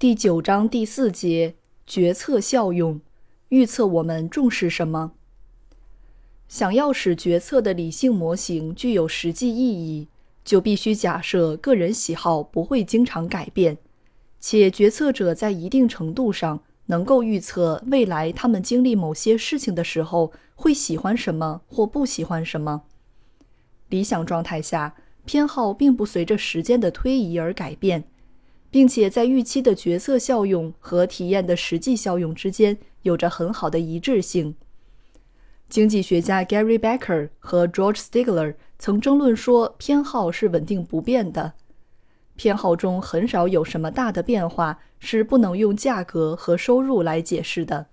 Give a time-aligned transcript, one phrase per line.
[0.00, 3.00] 第九章第四节决策效用，
[3.48, 5.10] 预测我们重视什么。
[6.46, 10.06] 想要使决策的理性模型具有实际意义，
[10.44, 13.78] 就必须假设个人喜好不会经常改变，
[14.38, 22.82] 且决策者在一定程度上能够预测未来他们经历某些事情的时候会喜欢什么或不喜欢什么。
[23.88, 28.04] 理想状态下，偏好并不随着时间的推移而改变。
[28.70, 34.54] 并且在预期的决策效用和体验的实际效用之间有着很好的一致性。
[35.68, 41.54] 经济学家 Gary Becker 和 George Stigler 曾争论说，偏好是稳定不变的，
[42.36, 47.88] 偏好中很少有什么大的变化是不能用价格和收入来解释的。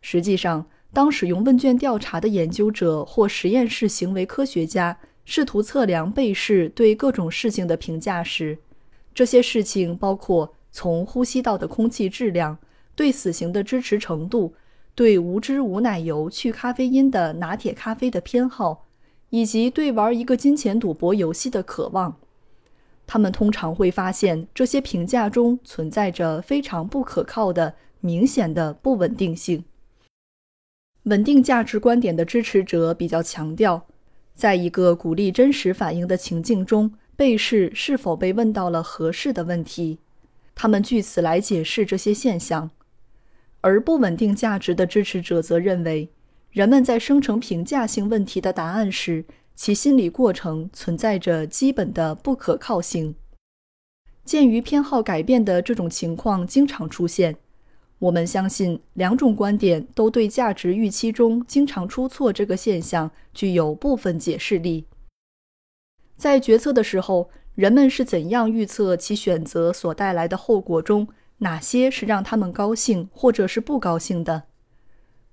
[0.00, 8.58] 实际上，当使用问卷调查的研究者或实验室行为科学家试图测量被试对各种事情的评价时，
[9.12, 12.58] 这些事情包括从呼吸道的空气质量、
[12.94, 14.54] 对死刑的支持程度、
[14.94, 18.86] 对无脂无奶油去咖啡因的拿铁咖啡的偏好，
[19.30, 22.16] 以及对玩一个金钱赌博游戏的渴望。
[23.06, 29.64] 他们通常会发现这些评价中存在着非常不可靠的、明显的不稳定性。
[31.04, 33.86] 稳定价值观点的支持者比较强调，
[34.34, 36.92] 在一个鼓励真实反应的情境中。
[37.20, 39.98] 被试是否被问到了合适的问题？
[40.54, 42.70] 他们据此来解释这些现象。
[43.60, 46.08] 而不稳定价值的支持者则认为，
[46.50, 53.14] 人们在生成评价性问题的答案时，其心理过程存在着基本的不可靠性。
[54.24, 57.36] 鉴于偏好改变的这种情况经常出现，
[57.98, 64.86] 我们相信两种观点都对价值预期中经常出错这个现象具有部分解释力。
[66.20, 71.08] 在决策的时候，人们是怎样预测其选择所带来的后果中
[71.38, 74.42] 哪些是让他们高兴或者是不高兴的？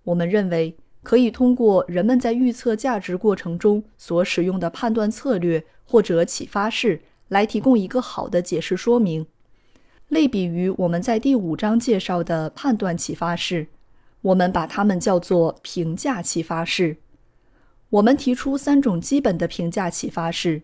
[0.06, 9.28] 我们认为可以通过人们在预测价值过程中所使用的判断策略或者启发式来提供一个好的解释说明，
[10.08, 13.68] 类比于我们在第五章介绍的判断启发式，
[14.22, 16.96] 我们把它们叫做评价启发式。
[17.90, 20.62] 我们提出三种基本的评价启发式。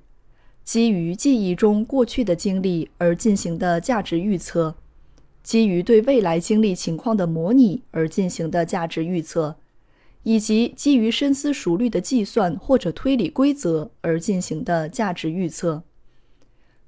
[0.64, 4.76] 基于记忆中过去的经历而进行的价值预测，
[5.44, 9.58] 基于对未来经历情况的模拟而进行的价值预测，
[10.24, 15.84] 以及基于深思熟虑的计算或者推理规则而进行的价值预测。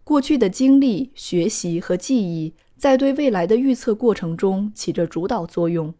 [0.05, 5.93] 过去的经历、学习和记忆在对未来的预测过程中起着主导作用。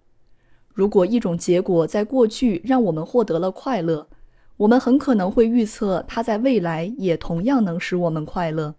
[0.73, 4.07] 如果一种结果在过去让我们获得了快乐，
[4.57, 8.75] 我们很可能会预测它在未来也同样能使我们快乐，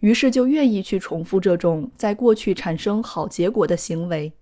[0.00, 4.32] 于是就愿意去重复这种在过去产生好结果的行为。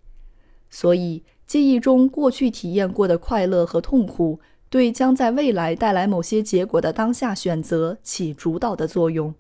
[0.71, 4.41] 所以，记忆中过去体验过的快乐和痛苦，
[4.71, 9.35] 对将在未来带来某些结果的当下选择起主导的作用。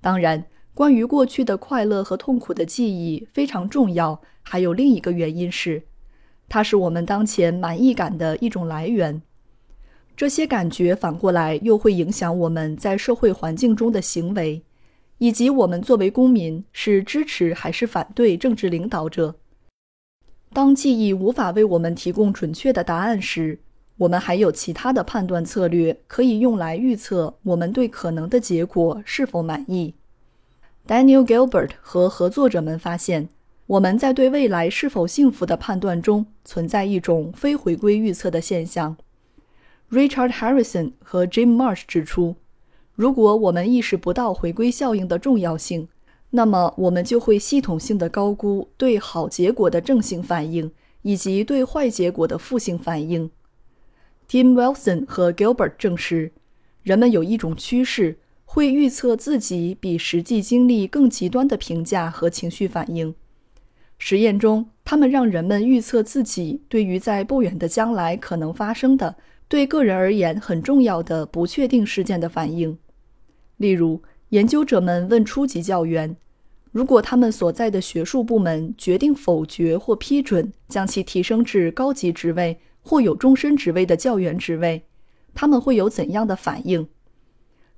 [0.00, 4.20] 当然，关于过去的快乐和痛苦的记忆非常重要。
[4.42, 5.84] 还有另一个原因是，
[6.48, 9.22] 它是我们当前满意感的一种来源。
[10.20, 14.62] 这些感觉反过来又会影响我们在社会环境中的行为，
[15.16, 19.36] 以及我们作为公民是支持还是反对政治领导者。
[20.52, 23.60] 当记忆无法为我们提供准确的答案时，
[23.96, 29.94] 我们还有其他的判断策略可以用来预测我们对可能的结果是否满意。
[30.86, 33.30] Daniel Gilbert 和合作者们发现，
[33.66, 38.98] 我们在对未来是否幸福的判断中存在一种非回归预测的现象。
[39.90, 42.36] Richard Harrison 和 Jim Marsh 指出，
[42.94, 45.88] 如果我们意识不到回归效应的重要性，
[46.30, 50.70] 那么我们就会系统性的高估对好结果的正性反应
[51.02, 53.28] 以及对坏结果的负性反应。
[54.28, 56.30] Tim Wilson 和 Gilbert 证实，
[56.84, 63.12] 人们有一种趋势，会预测自己比实际经历更极端的评价和情绪反应。
[63.98, 69.16] 实验中，他们让人们预测自己对于在不远的将来可能发生的。
[69.50, 72.78] 对个人而言很重要的不确定事件的反应，
[73.56, 76.16] 例如，研究者们问初级教员
[76.70, 84.84] ：“如果他们所在的学术部门决定否决或批准将其提升至高级职位或有终身职位的教员职位，
[85.34, 86.86] 他们会有怎样的反应？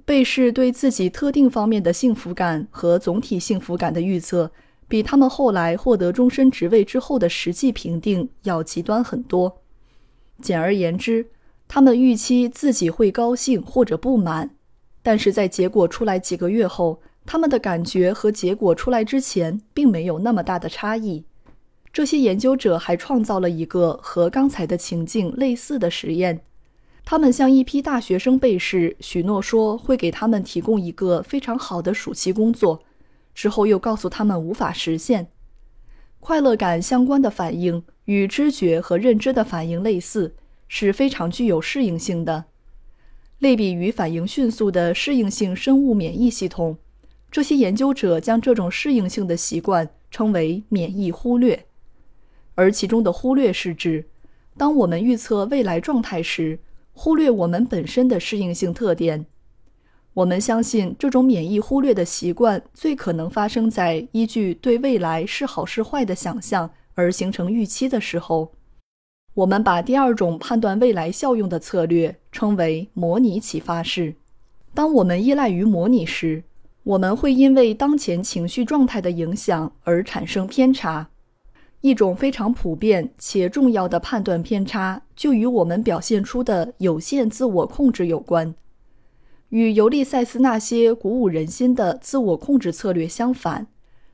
[0.04, 4.52] 被试对自己特定方面的幸福感和总体幸福感的预测，
[4.86, 9.62] 比他们后来获得终身职位之后的实际评定要极端很多。
[10.42, 11.26] 简而言之，
[11.74, 14.50] 他们预期自己会高兴或者不满，
[15.02, 21.24] 但是在结果出来几个月后，他们的感觉和结果出来之前并没有那么大的差异。
[21.90, 26.42] 这些研究者还创造了一个和刚才的情境类似的实验。
[27.06, 32.82] 他们向一批大学生被试，许诺说会给他们提供一个非常好的暑期工作，
[33.34, 35.28] 之后又告诉他们无法实现。
[36.20, 40.34] 快乐感相关的反应与知觉和认知的反应类似，
[40.74, 42.46] 是非常具有适应性的。
[43.40, 46.78] 类比于反应迅速的适应性生物免疫系统，
[47.30, 51.66] 这些研究者将这种适应性的习惯称为免疫忽略，
[52.54, 54.06] 而其中的忽略是指，
[54.56, 56.58] 当我们预测未来状态时。
[56.94, 59.24] 忽略我们本身的适应性特点。
[60.12, 68.52] 我们相信这种免疫忽略的习惯最可能发生在依据对未来是好是坏的想象而形成预期的时候。
[69.34, 74.14] 我们把第二种判断未来效用的策略称为模拟启发式。
[74.75, 76.43] 当我们依赖于模拟时，
[76.82, 81.08] 我们会因为当前情绪状态的影响而产生偏差。
[81.81, 88.55] 一种非常普遍且重要的判断偏差，就与我们表现出的有限自我控制有关。
[89.49, 93.67] 与尤利塞斯那些鼓舞人心的自我控制策略相反，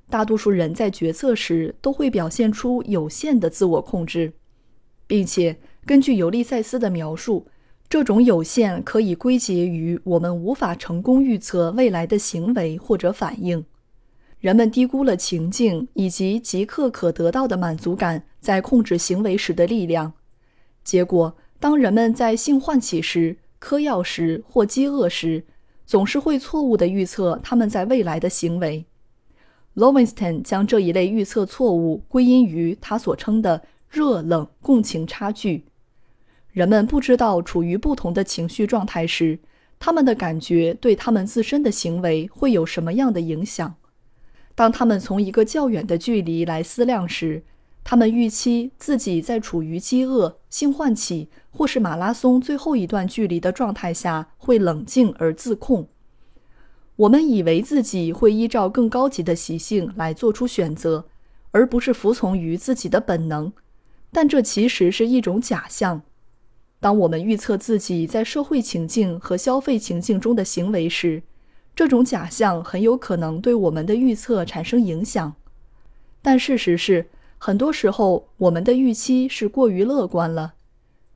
[0.09, 4.33] 大多数人在决策时都会表现出有限的自我控制，
[5.09, 7.49] 并且根据尤利塞斯的描述，
[7.89, 13.65] 这种有限可以归结于我们无法成功预测未来的行为或者反应。
[14.39, 20.13] 人们低估了情境以及即刻可得到的满足感在控制行为时的力量。
[20.85, 25.45] 结果，当人们在性唤起时、嗑药时或饥饿时，
[25.85, 28.85] 总是会错误地预测他们在未来的行为。
[29.75, 35.65] Lowenstein 将这一类预测错误归因于他所称的热冷共情差距。
[36.51, 39.39] 人们不知道处于不同的情绪状态时，
[39.79, 43.77] 他们的感觉对他们自身的行为会有什么样的影响。
[44.55, 47.45] 当他们从一个较远的距离来思量时，
[47.85, 55.89] 他们预期自己在处于饥饿、性唤起或是马拉松最后一段距离的状态下会冷静而自控。
[56.97, 61.07] 我们以为自己会依照更高级的习性来做出选择，
[61.53, 63.53] 而不是服从于自己的本能，
[64.13, 66.03] 但这其实是一种假象。
[66.81, 71.23] 当我们预测自己在社会情境和消费情境中的行为时，
[71.75, 75.35] 这种假象很有可能对我们的预测产生影响，
[76.23, 80.55] 但事实是，很多时候我们的预期是过于乐观了。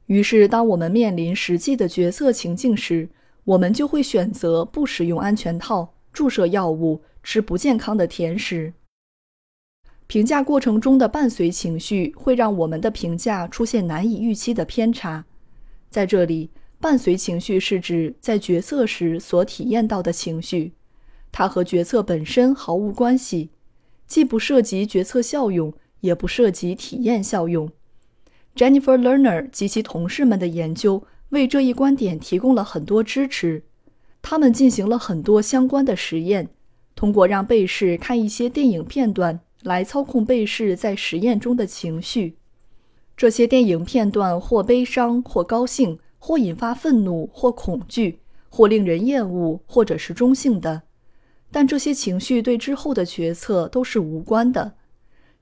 [0.06, 3.08] 于是，当我们面临实际的决策情境时，
[3.44, 8.72] 我们就会选择不使用安全套、注射药物、吃不健康的甜食。
[10.12, 15.24] 评价过程中的伴随情绪会让我们的评价出现难以预期的偏差，
[15.88, 16.50] 在这里。
[16.78, 20.74] 伴随情绪是指在决策时所体验到的情绪，
[21.30, 23.48] 它和决策本身毫无关系，
[24.06, 27.70] 既不涉及决策效用，也不涉及体验效用。
[28.54, 33.62] Jennifer Lerner 及其同事们的研究为这一观点提供了很多支持。
[34.20, 36.50] 他们进行了很多相关的实验，
[36.94, 42.36] 通过让被试看一些电影片段来操控被试在实验中的情绪。
[43.16, 45.98] 这些电影片段或悲伤或高兴。
[46.24, 50.82] 或引发愤怒，或恐惧，或令人厌恶，或者是中性的，
[51.50, 54.74] 但这些情绪对之后的决策都是无关的。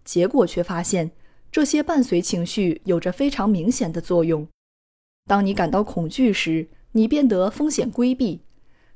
[0.06, 1.10] 结果却发现，
[1.52, 4.48] 这些伴随情绪有着非常明显的作用。
[5.26, 8.40] 当你感到恐惧时，你变得风险规避，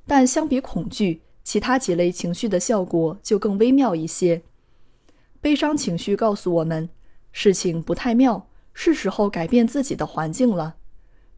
[0.06, 4.40] 但相比恐惧，其他几类情绪的效果就更微妙一些。
[5.44, 6.88] 悲伤情绪告诉我们，
[7.30, 10.76] 事情不太妙，是时候改变自己的环境了。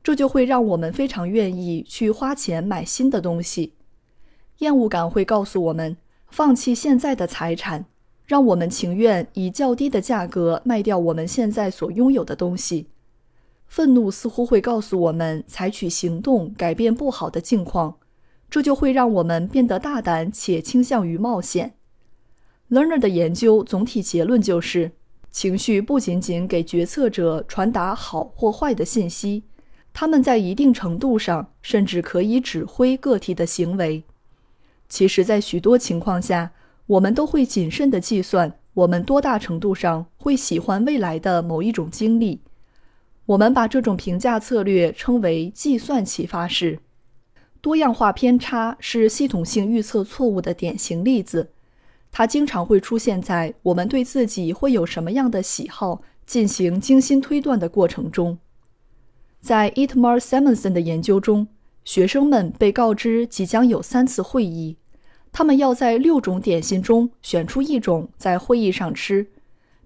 [0.01, 3.73] 这就会让我们非常愿意去花钱买新的东西。
[4.59, 5.97] 厌恶感会告诉我们
[6.29, 7.87] 放弃现在的财产，
[8.27, 12.87] 让我们情愿以较低的价格卖掉我们现在所拥有的东西。
[13.67, 17.97] 愤怒似乎会告诉我们采取行动改变不好的境况，
[18.49, 21.76] 这就会让我们变得大胆且倾向于冒险。
[22.69, 24.91] Lerner 的研究总体结论就是，
[25.31, 29.45] 情绪不仅仅给决策者传达好或坏的信息。
[29.93, 34.03] 他们在一定程度上甚至可以指挥个体的行为。
[34.89, 36.53] 其实，在许多情况下，
[36.87, 42.41] 我们都会谨慎地计算我们多大程度上会喜欢未来的某一种经历。
[43.27, 46.81] 我们把这种评价策略称为计算启发式。
[47.61, 51.51] 多样化偏差是系统性预测错误的典型例子，
[52.19, 58.39] 它经常会出现在我们对自己会有什么样的喜好进行精心推断的过程中。
[59.39, 61.49] 在 Itmar Simonson 的研究中，
[61.85, 64.79] 学生们被告知即将有三次会议，
[65.31, 69.27] 他们要在六种点心中选出一种在会议上吃，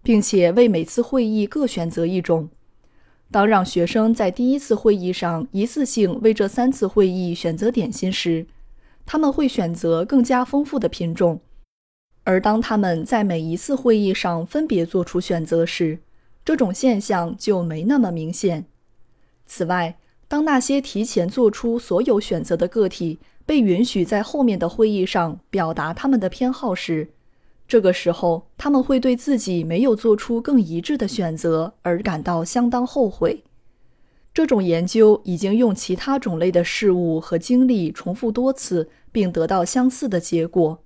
[0.01, 2.49] 并且为每次会议各选择一种。
[3.33, 8.47] 当让学生在第一次会议上一次性为这三次会议选择点心时，
[9.05, 11.41] 他们会选择更加丰富的品种；
[12.25, 16.01] 而当他们在每一次会议上分别做出选择时，
[16.45, 18.67] 这种现象就没那么明显。
[19.47, 19.99] 此外，
[20.29, 27.09] 当那些提前做出所有选择的个体被允许在后面的会议上表达他们的偏好时，
[27.67, 33.43] 这个时候，他们会对自己没有做出更一致的选择而感到相当后悔。
[34.33, 40.83] 这种研究已经用其他种类的事物和经历重复多次，并得到相似的结果。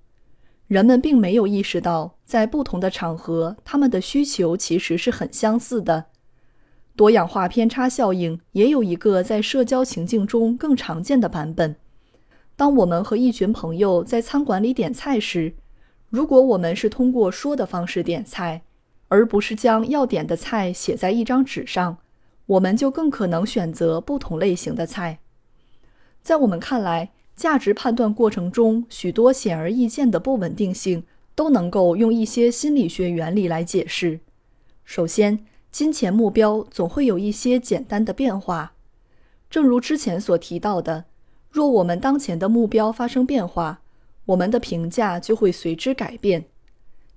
[0.66, 6.06] 人们并没有意识到，在不同的场合，他们的需求其实是很相似的。
[6.96, 11.76] 多样化偏差效应也有一个在社交情境中更常见的版本。
[12.56, 15.54] 当我们和一群朋友在餐馆里点菜时，
[16.08, 18.62] 如果我们是通过说的方式点菜，
[19.08, 21.98] 而不是将要点的菜写在一张纸上，
[22.46, 25.18] 我们就更可能选择不同类型的菜。
[26.22, 34.20] 在我们看来，价值判断过程中许多显而易见的不稳定性都能够用一些心理学原理来解释。
[34.84, 38.74] 首先，金钱目标总会有一些简单的变化，
[39.50, 41.06] 正如之前所提到的，
[41.50, 43.80] 若我们当前的目标发生变化。
[44.26, 46.46] 我们的评价就会随之改变。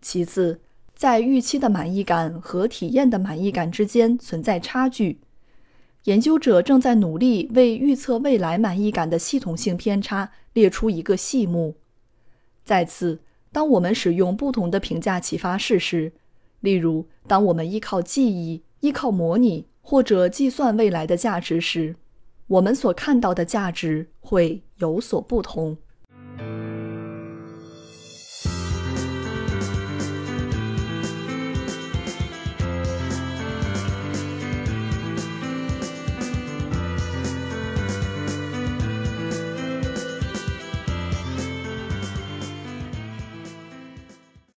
[0.02, 0.60] 其次，
[0.94, 5.22] 在预期的满意感和体验的满意感之间存在差距。
[6.08, 11.76] 研究者正在努力为预测未来满意感的系统性偏差列出一个细目。
[12.64, 13.20] 再次，
[13.52, 16.14] 当我们使用不同的评价启发式时，
[16.62, 21.98] 例如当我们依靠记忆、依靠模拟或者计算未来的价值时，
[22.48, 25.76] 我们所看到的价值会有所不同。